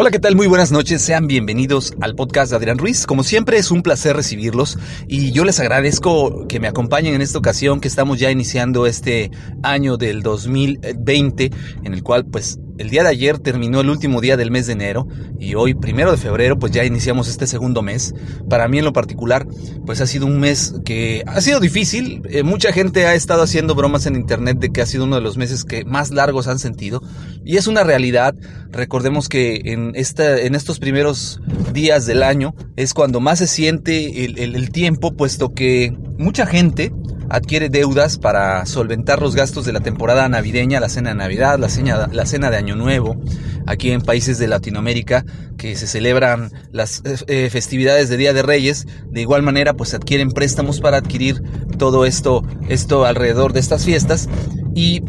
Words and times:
Hola, 0.00 0.12
¿qué 0.12 0.20
tal? 0.20 0.36
Muy 0.36 0.46
buenas 0.46 0.70
noches. 0.70 1.02
Sean 1.02 1.26
bienvenidos 1.26 1.92
al 2.00 2.14
podcast 2.14 2.52
de 2.52 2.56
Adrián 2.56 2.78
Ruiz. 2.78 3.04
Como 3.04 3.24
siempre 3.24 3.58
es 3.58 3.72
un 3.72 3.82
placer 3.82 4.14
recibirlos 4.14 4.78
y 5.08 5.32
yo 5.32 5.44
les 5.44 5.58
agradezco 5.58 6.46
que 6.46 6.60
me 6.60 6.68
acompañen 6.68 7.14
en 7.14 7.20
esta 7.20 7.36
ocasión 7.36 7.80
que 7.80 7.88
estamos 7.88 8.20
ya 8.20 8.30
iniciando 8.30 8.86
este 8.86 9.32
año 9.64 9.96
del 9.96 10.22
2020 10.22 11.50
en 11.82 11.94
el 11.94 12.04
cual 12.04 12.26
pues 12.26 12.60
el 12.78 12.90
día 12.90 13.02
de 13.02 13.10
ayer 13.10 13.38
terminó 13.38 13.80
el 13.80 13.90
último 13.90 14.20
día 14.20 14.36
del 14.36 14.50
mes 14.50 14.66
de 14.66 14.72
enero 14.72 15.06
y 15.38 15.54
hoy, 15.54 15.74
primero 15.74 16.10
de 16.10 16.16
febrero, 16.16 16.58
pues 16.58 16.72
ya 16.72 16.84
iniciamos 16.84 17.28
este 17.28 17.46
segundo 17.46 17.82
mes. 17.82 18.14
Para 18.48 18.68
mí 18.68 18.78
en 18.78 18.84
lo 18.84 18.92
particular, 18.92 19.46
pues 19.84 20.00
ha 20.00 20.06
sido 20.06 20.26
un 20.26 20.40
mes 20.40 20.74
que 20.84 21.22
ha 21.26 21.40
sido 21.40 21.60
difícil. 21.60 22.22
Eh, 22.30 22.42
mucha 22.42 22.72
gente 22.72 23.06
ha 23.06 23.14
estado 23.14 23.42
haciendo 23.42 23.74
bromas 23.74 24.06
en 24.06 24.14
internet 24.14 24.58
de 24.58 24.70
que 24.70 24.80
ha 24.80 24.86
sido 24.86 25.04
uno 25.04 25.16
de 25.16 25.22
los 25.22 25.36
meses 25.36 25.64
que 25.64 25.84
más 25.84 26.10
largos 26.10 26.48
han 26.48 26.58
sentido. 26.58 27.02
Y 27.44 27.56
es 27.56 27.66
una 27.66 27.84
realidad. 27.84 28.34
Recordemos 28.70 29.28
que 29.28 29.60
en, 29.64 29.92
esta, 29.94 30.40
en 30.40 30.54
estos 30.54 30.78
primeros 30.78 31.40
días 31.72 32.06
del 32.06 32.22
año 32.22 32.54
es 32.76 32.94
cuando 32.94 33.20
más 33.20 33.40
se 33.40 33.46
siente 33.46 34.24
el, 34.24 34.38
el 34.38 34.70
tiempo, 34.70 35.16
puesto 35.16 35.52
que 35.52 35.92
mucha 36.18 36.46
gente 36.46 36.92
adquiere 37.28 37.68
deudas 37.68 38.18
para 38.18 38.64
solventar 38.66 39.20
los 39.20 39.34
gastos 39.34 39.64
de 39.64 39.72
la 39.72 39.80
temporada 39.80 40.28
navideña, 40.28 40.80
la 40.80 40.88
cena 40.88 41.10
de 41.10 41.16
Navidad, 41.16 41.58
la 41.58 41.68
cena, 41.68 42.08
la 42.10 42.26
cena 42.26 42.50
de 42.50 42.56
Año 42.56 42.76
Nuevo, 42.76 43.20
aquí 43.66 43.90
en 43.90 44.00
países 44.00 44.38
de 44.38 44.48
Latinoamérica 44.48 45.24
que 45.56 45.76
se 45.76 45.86
celebran 45.86 46.50
las 46.72 47.02
eh, 47.04 47.16
eh, 47.26 47.50
festividades 47.50 48.08
de 48.08 48.16
Día 48.16 48.32
de 48.32 48.42
Reyes, 48.42 48.86
de 49.10 49.20
igual 49.20 49.42
manera 49.42 49.74
pues 49.74 49.94
adquieren 49.94 50.30
préstamos 50.30 50.80
para 50.80 50.96
adquirir 50.96 51.42
todo 51.76 52.04
esto, 52.06 52.42
esto 52.68 53.04
alrededor 53.04 53.52
de 53.52 53.60
estas 53.60 53.84
fiestas. 53.84 54.28
Y 54.74 55.02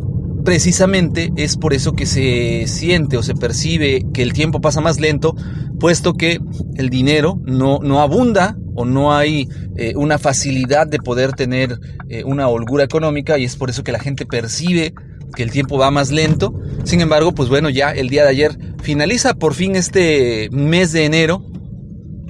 precisamente 0.44 1.32
es 1.36 1.58
por 1.58 1.74
eso 1.74 1.94
que 1.94 2.06
se 2.06 2.66
siente 2.68 3.18
o 3.18 3.24
se 3.24 3.36
percibe 3.36 4.06
que 4.14 4.24
el 4.24 4.34
tiempo 4.34 4.62
pasa 4.62 4.82
más 4.82 5.00
lento, 5.00 5.36
puesto 5.80 6.14
que 6.14 6.40
el 6.76 6.90
dinero 6.90 7.40
no, 7.46 7.80
no 7.82 8.02
abunda 8.02 8.58
o 8.80 8.86
no 8.86 9.14
hay 9.14 9.50
eh, 9.76 9.92
una 9.98 10.18
facilidad 10.18 10.88
de 10.88 11.00
poder 11.00 11.34
tener 11.34 11.78
eh, 12.08 12.24
una 12.24 12.48
holgura 12.48 12.86
económica 12.86 13.38
y 13.38 13.44
es 13.44 13.58
por 13.58 13.70
eso 13.70 13.84
que 13.84 13.92
la 13.92 14.00
gente 14.00 14.26
percibe 14.26 14.94
que 15.36 15.44
el 15.44 15.52
tiempo 15.52 15.78
va 15.78 15.92
más 15.92 16.12
lento. 16.12 16.54
Sin 16.86 17.02
embargo, 17.02 17.34
pues 17.34 17.50
bueno, 17.50 17.70
ya 17.70 17.92
el 17.92 18.08
día 18.08 18.24
de 18.24 18.30
ayer 18.30 18.58
finaliza 18.82 19.34
por 19.34 19.54
fin 19.54 19.76
este 19.76 20.48
mes 20.54 20.94
de 20.94 21.04
enero, 21.04 21.44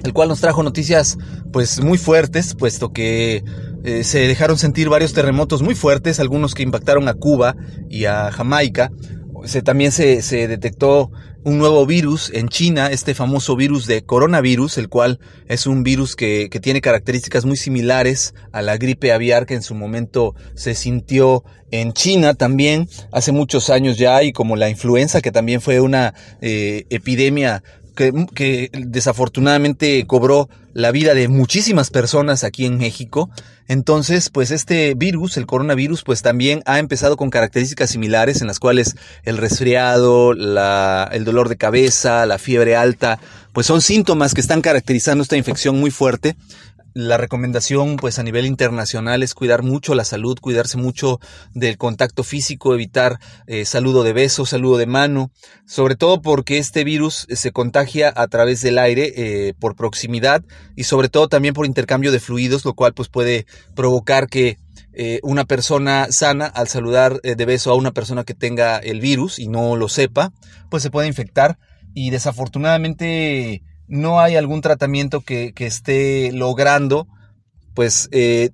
el 0.02 0.12
cual 0.12 0.28
nos 0.28 0.40
trajo 0.40 0.64
noticias 0.64 1.18
pues 1.52 1.80
muy 1.84 1.98
fuertes, 1.98 2.56
puesto 2.56 2.92
que 2.92 3.44
eh, 3.84 4.02
se 4.02 4.18
dejaron 4.26 4.58
sentir 4.58 4.88
varios 4.88 5.12
terremotos 5.12 5.62
muy 5.62 5.76
fuertes, 5.76 6.18
algunos 6.18 6.54
que 6.54 6.64
impactaron 6.64 7.06
a 7.06 7.14
Cuba 7.14 7.54
y 7.88 8.06
a 8.06 8.32
Jamaica. 8.32 8.90
Se, 9.44 9.62
también 9.62 9.92
se, 9.92 10.22
se 10.22 10.48
detectó 10.48 11.10
un 11.42 11.58
nuevo 11.58 11.86
virus 11.86 12.30
en 12.34 12.48
China, 12.48 12.88
este 12.88 13.14
famoso 13.14 13.56
virus 13.56 13.86
de 13.86 14.02
coronavirus, 14.02 14.78
el 14.78 14.88
cual 14.88 15.20
es 15.48 15.66
un 15.66 15.82
virus 15.82 16.16
que, 16.16 16.48
que, 16.50 16.60
tiene 16.60 16.80
características 16.80 17.46
muy 17.46 17.56
similares 17.56 18.34
a 18.52 18.60
la 18.60 18.76
gripe 18.76 19.12
aviar 19.12 19.46
que 19.46 19.54
en 19.54 19.62
su 19.62 19.74
momento 19.74 20.34
se 20.54 20.74
sintió 20.74 21.44
en 21.70 21.92
China 21.92 22.34
también 22.34 22.88
hace 23.12 23.32
muchos 23.32 23.70
años 23.70 23.96
ya 23.96 24.22
y 24.22 24.32
como 24.32 24.56
la 24.56 24.68
influenza 24.68 25.20
que 25.20 25.32
también 25.32 25.60
fue 25.60 25.80
una 25.80 26.14
eh, 26.40 26.84
epidemia 26.90 27.62
que, 27.90 28.70
desafortunadamente 28.72 30.06
cobró 30.06 30.48
la 30.72 30.92
vida 30.92 31.14
de 31.14 31.28
muchísimas 31.28 31.90
personas 31.90 32.44
aquí 32.44 32.66
en 32.66 32.78
México. 32.78 33.30
Entonces, 33.68 34.30
pues 34.30 34.50
este 34.50 34.94
virus, 34.94 35.36
el 35.36 35.46
coronavirus, 35.46 36.02
pues 36.02 36.22
también 36.22 36.62
ha 36.66 36.78
empezado 36.78 37.16
con 37.16 37.30
características 37.30 37.90
similares 37.90 38.40
en 38.40 38.46
las 38.46 38.58
cuales 38.58 38.96
el 39.24 39.36
resfriado, 39.36 40.32
el 40.32 41.24
dolor 41.24 41.48
de 41.48 41.56
cabeza, 41.56 42.26
la 42.26 42.38
fiebre 42.38 42.76
alta, 42.76 43.20
pues 43.52 43.66
son 43.66 43.80
síntomas 43.80 44.34
que 44.34 44.40
están 44.40 44.62
caracterizando 44.62 45.22
esta 45.22 45.36
infección 45.36 45.78
muy 45.78 45.90
fuerte 45.90 46.36
la 47.08 47.16
recomendación 47.16 47.96
pues 47.96 48.18
a 48.18 48.22
nivel 48.22 48.46
internacional 48.46 49.22
es 49.22 49.34
cuidar 49.34 49.62
mucho 49.62 49.94
la 49.94 50.04
salud, 50.04 50.38
cuidarse 50.40 50.76
mucho 50.76 51.20
del 51.54 51.78
contacto 51.78 52.24
físico, 52.24 52.74
evitar 52.74 53.18
eh, 53.46 53.64
saludo 53.64 54.02
de 54.02 54.12
beso, 54.12 54.46
saludo 54.46 54.76
de 54.76 54.86
mano, 54.86 55.30
sobre 55.66 55.96
todo 55.96 56.20
porque 56.20 56.58
este 56.58 56.84
virus 56.84 57.26
se 57.30 57.52
contagia 57.52 58.12
a 58.14 58.28
través 58.28 58.60
del 58.60 58.78
aire 58.78 59.12
eh, 59.16 59.54
por 59.58 59.76
proximidad 59.76 60.44
y 60.76 60.84
sobre 60.84 61.08
todo 61.08 61.28
también 61.28 61.54
por 61.54 61.66
intercambio 61.66 62.12
de 62.12 62.20
fluidos, 62.20 62.64
lo 62.64 62.74
cual 62.74 62.92
pues 62.94 63.08
puede 63.08 63.46
provocar 63.74 64.28
que 64.28 64.58
eh, 64.92 65.20
una 65.22 65.44
persona 65.44 66.08
sana 66.10 66.46
al 66.46 66.68
saludar 66.68 67.20
de 67.22 67.44
beso 67.44 67.70
a 67.70 67.76
una 67.76 67.92
persona 67.92 68.24
que 68.24 68.34
tenga 68.34 68.78
el 68.78 69.00
virus 69.00 69.38
y 69.38 69.48
no 69.48 69.76
lo 69.76 69.88
sepa, 69.88 70.32
pues 70.68 70.82
se 70.82 70.90
puede 70.90 71.08
infectar. 71.08 71.58
Y 71.92 72.10
desafortunadamente 72.10 73.62
no 73.90 74.20
hay 74.20 74.36
algún 74.36 74.62
tratamiento 74.62 75.20
que, 75.20 75.52
esté 75.58 76.32
logrando, 76.32 77.06
pues, 77.74 78.08
eh, 78.12 78.50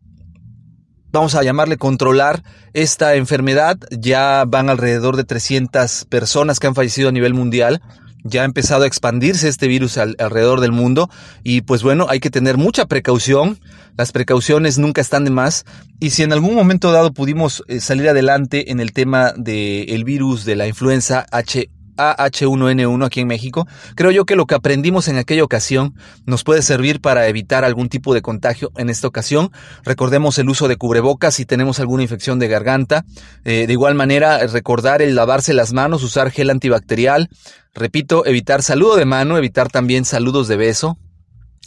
vamos 1.12 1.34
a 1.34 1.42
llamarle 1.42 1.76
controlar 1.76 2.42
esta 2.72 3.14
enfermedad. 3.14 3.78
Ya 3.90 4.44
van 4.46 4.70
alrededor 4.70 5.16
de 5.16 5.24
300 5.24 6.06
personas 6.06 6.58
que 6.58 6.66
han 6.66 6.74
fallecido 6.74 7.10
a 7.10 7.12
nivel 7.12 7.34
mundial. 7.34 7.82
Ya 8.24 8.42
ha 8.42 8.44
empezado 8.44 8.82
a 8.82 8.86
expandirse 8.88 9.48
este 9.48 9.68
virus 9.68 9.98
alrededor 9.98 10.60
del 10.60 10.72
mundo 10.72 11.08
y 11.44 11.60
pues 11.60 11.84
bueno, 11.84 12.06
hay 12.08 12.18
que 12.18 12.30
tener 12.30 12.56
mucha 12.56 12.86
precaución. 12.86 13.60
Las 13.96 14.10
precauciones 14.10 14.78
nunca 14.78 15.00
están 15.00 15.24
de 15.24 15.30
más. 15.30 15.64
Y 16.00 16.10
si 16.10 16.24
en 16.24 16.32
algún 16.32 16.54
momento 16.54 16.90
dado 16.90 17.12
pudimos 17.12 17.62
eh, 17.68 17.78
salir 17.78 18.08
adelante 18.08 18.72
en 18.72 18.80
el 18.80 18.92
tema 18.92 19.32
del 19.36 20.04
virus 20.04 20.44
de 20.44 20.56
la 20.56 20.66
influenza 20.66 21.24
H 21.30 21.70
AH1N1 21.96 23.04
aquí 23.04 23.20
en 23.20 23.28
México, 23.28 23.66
creo 23.94 24.10
yo 24.10 24.24
que 24.24 24.36
lo 24.36 24.46
que 24.46 24.54
aprendimos 24.54 25.08
en 25.08 25.18
aquella 25.18 25.44
ocasión 25.44 25.94
nos 26.24 26.44
puede 26.44 26.62
servir 26.62 27.00
para 27.00 27.28
evitar 27.28 27.64
algún 27.64 27.88
tipo 27.88 28.14
de 28.14 28.22
contagio 28.22 28.70
en 28.76 28.90
esta 28.90 29.08
ocasión. 29.08 29.50
Recordemos 29.84 30.38
el 30.38 30.48
uso 30.48 30.68
de 30.68 30.76
cubrebocas 30.76 31.34
si 31.34 31.44
tenemos 31.44 31.80
alguna 31.80 32.02
infección 32.02 32.38
de 32.38 32.48
garganta. 32.48 33.04
Eh, 33.44 33.66
de 33.66 33.72
igual 33.72 33.94
manera, 33.94 34.46
recordar 34.46 35.02
el 35.02 35.14
lavarse 35.14 35.54
las 35.54 35.72
manos, 35.72 36.02
usar 36.02 36.30
gel 36.30 36.50
antibacterial. 36.50 37.28
Repito, 37.74 38.24
evitar 38.24 38.62
saludo 38.62 38.96
de 38.96 39.04
mano, 39.04 39.36
evitar 39.36 39.68
también 39.68 40.04
saludos 40.04 40.48
de 40.48 40.56
beso. 40.56 40.98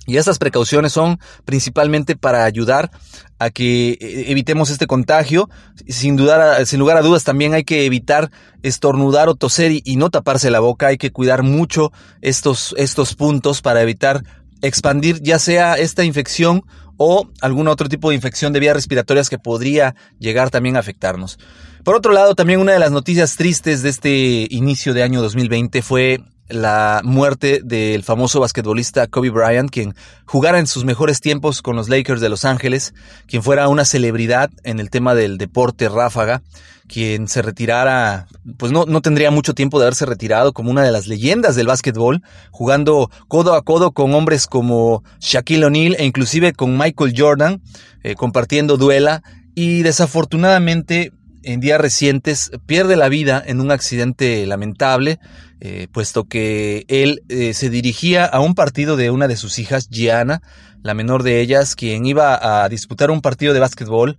Y 0.09 0.17
estas 0.17 0.39
precauciones 0.39 0.91
son 0.91 1.19
principalmente 1.45 2.15
para 2.15 2.43
ayudar 2.43 2.89
a 3.37 3.51
que 3.51 3.91
eh, 3.91 4.25
evitemos 4.27 4.71
este 4.71 4.87
contagio. 4.87 5.49
Sin, 5.87 6.15
dudar, 6.15 6.65
sin 6.65 6.79
lugar 6.79 6.97
a 6.97 7.01
dudas 7.01 7.23
también 7.23 7.53
hay 7.53 7.63
que 7.63 7.85
evitar 7.85 8.31
estornudar 8.63 9.29
o 9.29 9.35
toser 9.35 9.71
y, 9.71 9.95
no 9.97 10.09
taparse 10.09 10.49
la 10.49 10.59
boca. 10.59 10.87
Hay 10.87 10.97
que 10.97 11.11
cuidar 11.11 11.43
mucho 11.43 11.91
estos, 12.21 12.73
estos 12.77 13.13
puntos 13.13 13.61
para 13.61 13.83
evitar 13.83 14.23
expandir 14.61 15.21
ya 15.21 15.37
sea 15.37 15.75
esta 15.75 16.03
infección 16.03 16.63
o 16.97 17.29
algún 17.39 17.67
otro 17.67 17.87
tipo 17.87 18.09
de 18.09 18.15
infección 18.15 18.51
de 18.51 18.59
vías 18.59 18.75
respiratorias 18.75 19.29
que 19.29 19.37
podría 19.37 19.95
llegar 20.17 20.49
también 20.49 20.75
a 20.75 20.79
afectarnos. 20.79 21.37
Por 21.83 21.95
otro 21.95 22.11
lado, 22.13 22.33
también 22.33 22.59
una 22.59 22.73
de 22.73 22.79
las 22.79 22.91
noticias 22.91 23.35
tristes 23.37 23.83
de 23.83 23.89
este 23.89 24.47
inicio 24.49 24.95
de 24.95 25.03
año 25.03 25.21
2020 25.21 25.81
fue 25.83 26.19
la 26.49 27.01
muerte 27.03 27.61
del 27.63 28.03
famoso 28.03 28.39
basquetbolista 28.39 29.07
Kobe 29.07 29.29
Bryant, 29.29 29.69
quien 29.69 29.95
jugara 30.25 30.59
en 30.59 30.67
sus 30.67 30.83
mejores 30.83 31.21
tiempos 31.21 31.61
con 31.61 31.75
los 31.75 31.89
Lakers 31.89 32.21
de 32.21 32.29
Los 32.29 32.45
Ángeles, 32.45 32.93
quien 33.27 33.43
fuera 33.43 33.67
una 33.67 33.85
celebridad 33.85 34.49
en 34.63 34.79
el 34.79 34.89
tema 34.89 35.15
del 35.15 35.37
deporte 35.37 35.89
ráfaga, 35.89 36.41
quien 36.87 37.27
se 37.27 37.43
retirara, 37.43 38.27
pues 38.57 38.71
no, 38.71 38.85
no 38.85 39.01
tendría 39.01 39.29
mucho 39.31 39.53
tiempo 39.53 39.79
de 39.79 39.85
haberse 39.85 40.05
retirado 40.05 40.51
como 40.53 40.71
una 40.71 40.83
de 40.83 40.91
las 40.91 41.07
leyendas 41.07 41.55
del 41.55 41.67
básquetbol, 41.67 42.23
jugando 42.51 43.11
codo 43.27 43.53
a 43.53 43.61
codo 43.61 43.91
con 43.91 44.13
hombres 44.15 44.47
como 44.47 45.03
Shaquille 45.19 45.65
O'Neal 45.65 45.95
e 45.99 46.05
inclusive 46.05 46.51
con 46.53 46.77
Michael 46.77 47.13
Jordan, 47.15 47.61
eh, 48.03 48.15
compartiendo 48.15 48.75
duela. 48.75 49.21
Y 49.55 49.83
desafortunadamente 49.83 51.11
en 51.43 51.59
días 51.59 51.79
recientes 51.79 52.51
pierde 52.65 52.95
la 52.95 53.09
vida 53.09 53.43
en 53.45 53.61
un 53.61 53.71
accidente 53.71 54.45
lamentable, 54.45 55.19
eh, 55.59 55.87
puesto 55.91 56.25
que 56.25 56.85
él 56.87 57.23
eh, 57.29 57.53
se 57.53 57.69
dirigía 57.69 58.25
a 58.25 58.39
un 58.39 58.55
partido 58.55 58.95
de 58.95 59.11
una 59.11 59.27
de 59.27 59.37
sus 59.37 59.59
hijas, 59.59 59.89
Gianna, 59.89 60.41
la 60.83 60.93
menor 60.93 61.23
de 61.23 61.41
ellas, 61.41 61.75
quien 61.75 62.05
iba 62.05 62.63
a 62.63 62.69
disputar 62.69 63.11
un 63.11 63.21
partido 63.21 63.53
de 63.53 63.59
básquetbol 63.59 64.17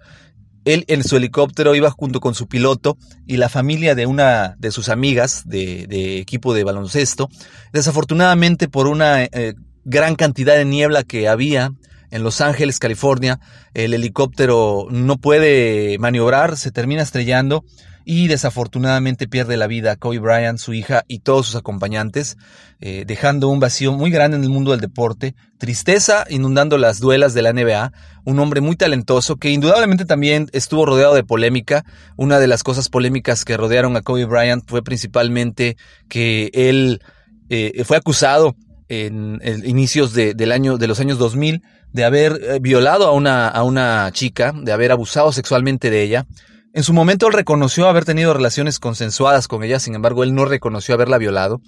Él 0.67 0.85
en 0.89 1.03
su 1.03 1.17
helicóptero 1.17 1.75
iba 1.75 1.91
junto 1.91 2.21
con 2.21 2.35
su 2.35 2.47
piloto 2.47 2.99
y 3.27 3.39
la 3.39 3.49
familia 3.49 3.95
de 3.95 4.07
una 4.07 4.57
de 4.59 4.71
sus 4.71 4.91
amigas 4.91 5.43
de, 5.47 6.19
equipo 6.19 6.53
de 6.53 6.65
baloncesto. 6.65 7.29
Desafortunadamente 7.73 8.69
por 8.69 8.87
una 8.87 9.25
eh, 9.25 9.55
gran 9.85 10.17
cantidad 10.17 10.57
de 10.57 10.67
niebla 10.67 11.03
que 11.03 11.29
había 11.29 11.73
en 12.11 12.23
Los 12.23 12.41
Ángeles, 12.41 12.79
California, 12.79 13.41
el 13.75 13.95
helicóptero 13.95 14.87
no 14.91 15.19
puede 15.19 15.99
maniobrar, 15.99 16.57
se 16.57 16.71
termina 16.71 17.03
estrellando 17.03 17.65
y 18.05 18.29
desafortunadamente 18.29 19.29
pierde 19.29 19.57
la 19.57 19.67
vida 19.67 19.97
Kobe 19.97 20.19
Bryant, 20.19 20.59
su 20.59 20.73
hija 20.73 21.05
y 21.07 21.21
todos 21.21 21.47
sus 21.47 21.57
acompañantes, 21.57 22.39
eh, 22.81 23.05
dejando 23.07 23.49
un 23.49 23.61
vacío 23.61 23.93
muy 23.93 24.11
grande 24.11 24.37
en 24.37 24.43
el 24.43 24.51
mundo 24.51 24.73
del 24.73 24.81
deporte, 24.81 25.35
tristeza 25.59 26.25
inundando 26.29 26.79
las 26.79 26.99
duelas 26.99 27.35
de 27.35 27.43
la 27.43 27.53
NBA, 27.53 27.93
un 28.25 28.39
hombre 28.39 28.61
muy 28.61 28.77
talentoso 28.77 29.37
que 29.37 29.51
indudablemente 29.51 30.07
también 30.07 30.49
estuvo 30.53 30.87
rodeado 30.87 31.15
de 31.15 31.25
polémica. 31.25 31.85
Una 32.17 32.39
de 32.39 32.47
las 32.47 32.63
cosas 32.63 32.89
polémicas 32.89 33.45
que 33.45 33.57
rodearon 33.57 33.97
a 33.97 34.03
Kobe 34.03 34.25
Bryant 34.25 34.65
fue 34.67 34.83
principalmente 34.83 35.77
que 36.09 36.51
él 36.53 37.03
eh, 37.49 37.83
fue 37.85 37.97
acusado 37.97 38.57
en, 38.89 39.41
inicios 39.65 40.15
de, 40.15 40.35
del 40.35 40.51
año, 40.51 40.79
de 40.79 40.89
los 40.89 40.99
años 40.99 41.19
2000 41.19 41.63
de 41.93 42.05
haber 42.05 42.41
eh, 42.43 42.59
violado 42.61 43.07
a 43.07 43.13
una, 43.13 43.49
a 43.49 43.63
una 43.63 44.11
chica, 44.13 44.53
de 44.55 44.73
haber 44.73 44.93
abusado 44.93 45.33
sexualmente 45.33 45.91
de 45.91 46.03
ella. 46.03 46.27
En 46.73 46.85
su 46.85 46.93
momento 46.93 47.27
él 47.27 47.33
reconoció 47.33 47.89
haber 47.89 48.05
tenido 48.05 48.33
relaciones 48.33 48.79
consensuadas 48.79 49.49
con 49.49 49.65
ella, 49.65 49.81
sin 49.81 49.95
embargo 49.95 50.23
él 50.23 50.35
no 50.35 50.45
reconoció 50.45 50.95
haberla 50.95 51.19
violado. 51.19 51.61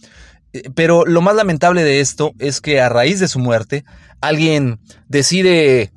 Eh, 0.53 0.71
pero 0.75 1.05
lo 1.07 1.21
más 1.23 1.35
lamentable 1.35 1.83
de 1.83 2.01
esto 2.01 2.33
es 2.39 2.61
que 2.61 2.81
a 2.81 2.89
raíz 2.89 3.19
de 3.21 3.29
su 3.29 3.39
muerte, 3.39 3.85
alguien 4.21 4.79
decide 5.09 5.93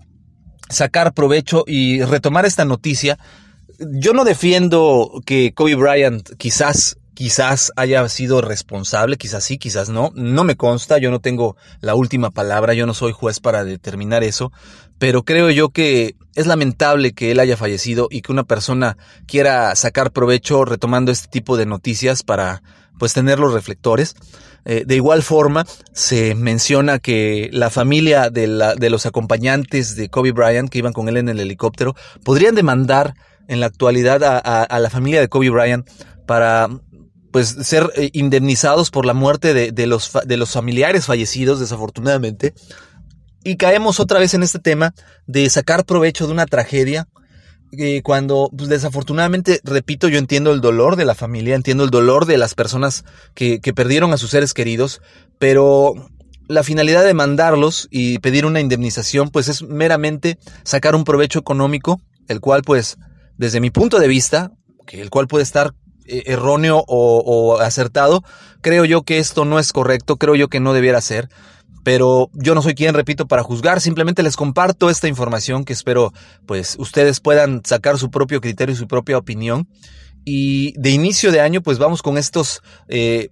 sacar 0.69 1.13
provecho 1.13 1.63
y 1.67 2.01
retomar 2.01 2.45
esta 2.45 2.65
noticia. 2.65 3.19
Yo 3.79 4.13
no 4.13 4.23
defiendo 4.23 5.21
que 5.25 5.53
Kobe 5.53 5.75
Bryant 5.75 6.31
quizás 6.37 6.97
quizás 7.15 7.71
haya 7.77 8.07
sido 8.09 8.41
responsable, 8.41 9.17
quizás 9.17 9.43
sí, 9.43 9.57
quizás 9.57 9.89
no. 9.89 10.11
No 10.13 10.43
me 10.43 10.55
consta, 10.55 10.99
yo 10.99 11.09
no 11.09 11.21
tengo 11.21 11.55
la 11.79 11.95
última 11.95 12.29
palabra, 12.29 12.73
yo 12.73 12.85
no 12.85 12.93
soy 12.93 13.13
juez 13.13 13.39
para 13.39 13.63
determinar 13.63 14.23
eso, 14.23 14.51
pero 14.99 15.23
creo 15.23 15.49
yo 15.49 15.69
que 15.69 16.15
es 16.35 16.45
lamentable 16.45 17.13
que 17.13 17.31
él 17.31 17.39
haya 17.39 17.57
fallecido 17.57 18.07
y 18.11 18.21
que 18.21 18.31
una 18.31 18.43
persona 18.43 18.97
quiera 19.25 19.73
sacar 19.75 20.11
provecho 20.11 20.65
retomando 20.65 21.11
este 21.11 21.29
tipo 21.29 21.57
de 21.57 21.65
noticias 21.65 22.21
para 22.21 22.61
pues 22.99 23.13
tener 23.13 23.39
los 23.39 23.53
reflectores. 23.53 24.15
Eh, 24.65 24.83
de 24.85 24.95
igual 24.95 25.23
forma, 25.23 25.65
se 25.93 26.35
menciona 26.35 26.99
que 26.99 27.49
la 27.53 27.69
familia 27.69 28.29
de, 28.29 28.47
la, 28.47 28.75
de 28.75 28.89
los 28.89 29.05
acompañantes 29.05 29.95
de 29.95 30.09
Kobe 30.09 30.31
Bryant 30.31 30.69
que 30.69 30.79
iban 30.79 30.93
con 30.93 31.07
él 31.07 31.17
en 31.17 31.29
el 31.29 31.39
helicóptero 31.39 31.95
podrían 32.23 32.55
demandar 32.55 33.13
en 33.47 33.59
la 33.59 33.67
actualidad 33.67 34.23
a, 34.23 34.63
a 34.63 34.79
la 34.79 34.89
familia 34.89 35.21
de 35.21 35.27
Kobe 35.29 35.51
Bryant 35.51 35.87
para 36.25 36.67
pues 37.35 37.49
ser 37.49 37.91
eh, 37.97 38.11
indemnizados 38.13 38.91
por 38.91 39.05
la 39.05 39.13
muerte 39.13 39.53
de, 39.53 39.87
los, 39.87 40.09
de 40.25 40.37
los 40.37 40.51
familiares 40.51 41.05
fallecidos, 41.05 41.59
desafortunadamente. 41.59 42.53
Y 43.43 43.57
caemos 43.57 43.99
otra 43.99 44.19
vez 44.19 44.33
en 44.35 44.41
este 44.41 44.59
tema 44.59 44.93
de 45.27 45.49
sacar 45.49 45.83
provecho 45.83 46.27
de 46.27 46.31
una 46.31 46.45
tragedia. 46.45 47.09
Eh, 47.73 48.01
cuando 48.03 48.49
pues, 48.57 48.69
desafortunadamente, 48.69 49.59
repito, 49.65 50.07
yo 50.07 50.17
entiendo 50.17 50.53
el 50.53 50.61
dolor 50.61 50.95
de 50.95 51.03
la 51.03 51.13
familia, 51.13 51.55
entiendo 51.55 51.83
el 51.83 51.89
dolor 51.89 52.25
de 52.25 52.37
las 52.37 52.55
personas 52.55 53.03
que, 53.33 53.59
que 53.59 53.73
perdieron 53.73 54.13
a 54.13 54.17
sus 54.17 54.29
seres 54.29 54.53
queridos, 54.53 55.01
pero 55.37 55.93
la 56.47 56.63
finalidad 56.63 57.03
de 57.03 57.15
mandarlos 57.15 57.89
y 57.91 58.19
pedir 58.19 58.45
una 58.45 58.61
indemnización, 58.61 59.27
pues 59.27 59.49
es 59.49 59.61
meramente 59.61 60.37
sacar 60.63 60.95
un 60.95 61.03
provecho 61.03 61.39
económico, 61.39 61.99
el 62.29 62.39
cual, 62.39 62.61
pues, 62.61 62.97
desde 63.37 63.59
mi 63.59 63.71
punto 63.71 63.99
de 63.99 64.07
vista, 64.07 64.53
el 64.87 65.09
cual 65.09 65.27
puede 65.27 65.43
estar 65.43 65.73
erróneo 66.07 66.83
o, 66.87 67.57
acertado. 67.59 68.23
Creo 68.61 68.85
yo 68.85 69.03
que 69.03 69.19
esto 69.19 69.45
no 69.45 69.59
es 69.59 69.71
correcto, 69.71 70.17
creo 70.17 70.35
yo 70.35 70.47
que 70.47 70.59
no 70.59 70.73
debiera 70.73 71.01
ser. 71.01 71.29
Pero 71.83 72.29
yo 72.33 72.55
no 72.55 72.63
soy 72.63 72.73
quien, 72.73 72.95
repito, 72.95 73.27
para 73.27 73.43
juzgar, 73.43 73.79
simplemente 73.79 74.23
les 74.23 74.35
comparto 74.35 74.89
esta 74.89 75.07
información 75.07 75.65
que 75.65 75.73
espero 75.73 76.13
pues 76.47 76.75
ustedes 76.79 77.19
puedan 77.19 77.61
sacar 77.63 77.99
su 77.99 78.09
propio 78.09 78.41
criterio 78.41 78.73
y 78.73 78.77
su 78.77 78.87
propia 78.87 79.17
opinión. 79.17 79.67
Y 80.23 80.73
de 80.79 80.89
inicio 80.89 81.31
de 81.31 81.41
año 81.41 81.61
pues 81.61 81.77
vamos 81.77 82.01
con 82.01 82.17
estos 82.17 82.63
eh, 82.87 83.29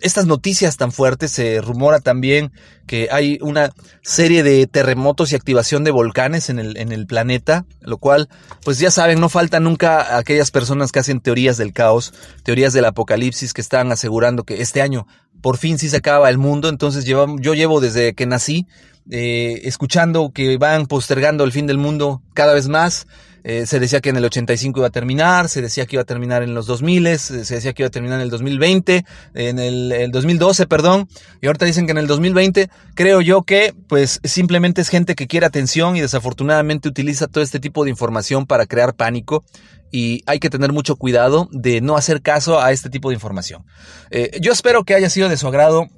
estas 0.00 0.26
noticias 0.26 0.76
tan 0.76 0.92
fuertes, 0.92 1.32
se 1.32 1.60
rumora 1.60 2.00
también 2.00 2.52
que 2.86 3.08
hay 3.10 3.38
una 3.42 3.72
serie 4.02 4.42
de 4.42 4.66
terremotos 4.66 5.32
y 5.32 5.36
activación 5.36 5.84
de 5.84 5.90
volcanes 5.90 6.50
en 6.50 6.58
el, 6.58 6.76
en 6.76 6.92
el 6.92 7.06
planeta, 7.06 7.66
lo 7.80 7.98
cual, 7.98 8.28
pues 8.64 8.78
ya 8.78 8.90
saben, 8.90 9.20
no 9.20 9.28
falta 9.28 9.60
nunca 9.60 10.16
aquellas 10.16 10.50
personas 10.50 10.92
que 10.92 11.00
hacen 11.00 11.20
teorías 11.20 11.56
del 11.56 11.72
caos, 11.72 12.14
teorías 12.44 12.72
del 12.72 12.84
apocalipsis, 12.86 13.52
que 13.52 13.60
están 13.60 13.92
asegurando 13.92 14.44
que 14.44 14.62
este 14.62 14.82
año 14.82 15.06
por 15.40 15.56
fin 15.56 15.78
sí 15.78 15.88
se 15.88 15.98
acaba 15.98 16.30
el 16.30 16.38
mundo, 16.38 16.68
entonces 16.68 17.04
yo 17.04 17.36
llevo 17.36 17.80
desde 17.80 18.14
que 18.14 18.26
nací 18.26 18.66
eh, 19.10 19.62
escuchando 19.64 20.32
que 20.34 20.58
van 20.58 20.84
postergando 20.86 21.44
el 21.44 21.52
fin 21.52 21.66
del 21.66 21.78
mundo 21.78 22.22
cada 22.34 22.52
vez 22.52 22.68
más, 22.68 23.06
eh, 23.48 23.64
se 23.64 23.80
decía 23.80 24.02
que 24.02 24.10
en 24.10 24.18
el 24.18 24.24
85 24.26 24.80
iba 24.80 24.88
a 24.88 24.90
terminar, 24.90 25.48
se 25.48 25.62
decía 25.62 25.86
que 25.86 25.96
iba 25.96 26.02
a 26.02 26.04
terminar 26.04 26.42
en 26.42 26.52
los 26.52 26.66
2000, 26.66 27.06
eh, 27.06 27.16
se 27.16 27.34
decía 27.34 27.72
que 27.72 27.80
iba 27.80 27.86
a 27.86 27.90
terminar 27.90 28.18
en 28.18 28.24
el 28.24 28.28
2020, 28.28 29.06
en 29.32 29.58
el, 29.58 30.10
2012, 30.12 30.66
perdón, 30.66 31.08
y 31.40 31.46
ahorita 31.46 31.64
dicen 31.64 31.86
que 31.86 31.92
en 31.92 31.96
el 31.96 32.06
2020, 32.06 32.68
creo 32.94 33.22
yo 33.22 33.44
que 33.44 33.74
pues 33.88 34.20
simplemente 34.22 34.82
es 34.82 34.90
gente 34.90 35.14
que 35.14 35.26
quiere 35.26 35.46
atención 35.46 35.96
y 35.96 36.02
desafortunadamente 36.02 36.90
utiliza 36.90 37.26
todo 37.26 37.42
este 37.42 37.58
tipo 37.58 37.84
de 37.84 37.90
información 37.90 38.44
para 38.44 38.66
crear 38.66 38.94
pánico 38.94 39.42
y 39.90 40.22
hay 40.26 40.40
que 40.40 40.50
tener 40.50 40.74
mucho 40.74 40.96
cuidado 40.96 41.48
de 41.50 41.80
no 41.80 41.96
hacer 41.96 42.20
caso 42.20 42.60
a 42.60 42.72
este 42.72 42.90
tipo 42.90 43.08
de 43.08 43.14
información. 43.14 43.64
Eh, 44.10 44.38
yo 44.42 44.52
espero 44.52 44.84
que 44.84 44.94
haya 44.94 45.08
sido 45.08 45.30
de 45.30 45.38
su 45.38 45.48
agrado 45.48 45.88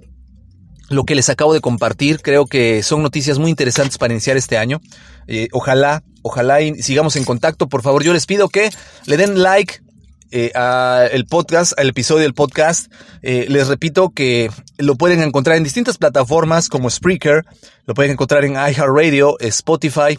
lo 0.91 1.05
que 1.05 1.15
les 1.15 1.31
acabo 1.31 1.55
de 1.55 1.61
compartir. 1.61 2.21
Creo 2.21 2.45
que 2.47 2.83
son 2.83 3.03
noticias 3.03 3.39
muy 3.39 3.49
interesantes 3.49 3.97
para 3.97 4.13
iniciar 4.13 4.37
este 4.37 4.59
año. 4.59 4.83
Eh, 5.27 5.49
ojalá, 5.53 6.03
ojalá 6.21 6.61
y 6.61 6.83
sigamos 6.83 7.17
en 7.17 7.25
contacto. 7.25 7.69
Por 7.69 7.81
favor, 7.81 8.03
yo 8.03 8.13
les 8.13 8.27
pido 8.27 8.49
que 8.51 8.71
le 9.07 9.17
den 9.17 9.41
like 9.41 9.81
eh, 10.31 10.53
al 10.55 11.27
podcast, 11.27 11.79
al 11.79 11.89
episodio 11.89 12.23
del 12.23 12.35
podcast. 12.35 12.93
Eh, 13.23 13.47
les 13.49 13.69
repito 13.69 14.11
que 14.11 14.51
lo 14.79 14.97
pueden 14.97 15.23
encontrar 15.23 15.57
en 15.57 15.65
distintas 15.65 15.99
plataformas 15.99 16.69
como 16.69 16.91
Spreaker, 16.91 17.45
lo 17.87 17.95
pueden 17.95 18.13
encontrar 18.13 18.45
en 18.45 18.53
iHeartRadio, 18.53 19.37
Spotify, 19.41 20.19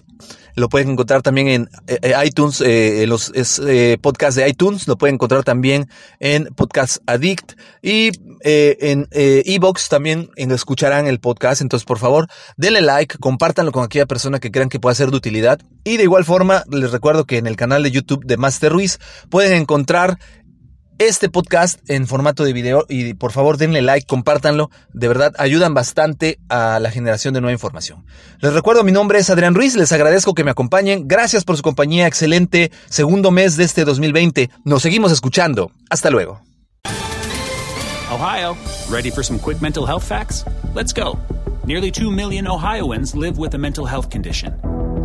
lo 0.55 0.69
pueden 0.69 0.91
encontrar 0.91 1.21
también 1.21 1.47
en 1.47 1.69
eh, 1.87 1.99
eh, 2.01 2.13
iTunes, 2.25 2.61
eh, 2.61 3.05
los 3.07 3.31
podcasts 4.01 4.35
de 4.35 4.47
iTunes, 4.49 4.87
lo 4.87 4.97
pueden 4.97 5.15
encontrar 5.15 5.43
también 5.43 5.89
en 6.19 6.45
Podcast 6.55 6.97
Addict 7.05 7.53
y 7.81 8.11
en 8.43 9.07
Evox 9.11 9.89
también 9.89 10.29
escucharán 10.35 11.07
el 11.07 11.19
podcast. 11.19 11.61
Entonces, 11.61 11.85
por 11.85 11.99
favor, 11.99 12.27
denle 12.57 12.81
like, 12.81 13.17
compártanlo 13.19 13.71
con 13.71 13.83
aquella 13.83 14.05
persona 14.05 14.39
que 14.39 14.51
crean 14.51 14.69
que 14.69 14.79
pueda 14.79 14.95
ser 14.95 15.11
de 15.11 15.17
utilidad. 15.17 15.59
Y 15.83 15.97
de 15.97 16.03
igual 16.03 16.25
forma, 16.25 16.63
les 16.71 16.91
recuerdo 16.91 17.25
que 17.25 17.37
en 17.37 17.47
el 17.47 17.55
canal 17.55 17.83
de 17.83 17.91
YouTube 17.91 18.25
de 18.25 18.37
Master 18.37 18.71
Ruiz 18.71 18.99
pueden 19.29 19.65
este 20.97 21.29
podcast 21.29 21.79
en 21.89 22.05
formato 22.05 22.43
de 22.43 22.53
video 22.53 22.85
y 22.87 23.15
por 23.15 23.31
favor 23.31 23.57
denle 23.57 23.81
like, 23.81 24.05
compártanlo, 24.05 24.69
de 24.93 25.07
verdad 25.07 25.33
ayudan 25.39 25.73
bastante 25.73 26.37
a 26.47 26.79
la 26.79 26.91
generación 26.91 27.33
de 27.33 27.41
nueva 27.41 27.53
información. 27.53 28.05
Les 28.39 28.53
recuerdo, 28.53 28.83
mi 28.83 28.91
nombre 28.91 29.17
es 29.17 29.29
Adrián 29.31 29.55
Ruiz, 29.55 29.75
les 29.75 29.91
agradezco 29.91 30.35
que 30.35 30.43
me 30.43 30.51
acompañen, 30.51 31.07
gracias 31.07 31.43
por 31.43 31.57
su 31.57 31.63
compañía, 31.63 32.05
excelente 32.05 32.71
segundo 32.87 33.31
mes 33.31 33.57
de 33.57 33.63
este 33.63 33.83
2020, 33.83 34.51
nos 34.63 34.83
seguimos 34.83 35.11
escuchando, 35.11 35.71
hasta 35.89 36.11
luego. 36.11 36.41
Ohio, 38.11 38.55
ready 38.89 39.09
for 39.09 39.25
some 39.25 39.39
quick 39.39 39.59
mental 39.59 39.87
health 39.87 40.03
facts? 40.03 40.45
Let's 40.75 40.93
go. 40.93 41.17
Nearly 41.65 41.91
2 41.91 42.11
million 42.11 42.47
Ohioans 42.47 43.15
live 43.15 43.39
with 43.39 43.55
a 43.55 43.57
mental 43.57 43.87
health 43.87 44.11
condition. 44.11 44.80